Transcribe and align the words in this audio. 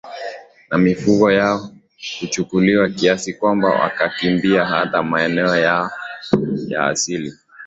na 0.69 0.77
mifugo 0.77 1.31
yao 1.31 1.69
kuchukuliwa 2.19 2.89
kiasi 2.89 3.33
kwamba 3.33 3.67
wakakimbia 3.69 4.65
hata 4.65 5.03
maeneo 5.03 5.55
yao 5.57 5.91
ya 6.69 6.87
asili 6.87 7.33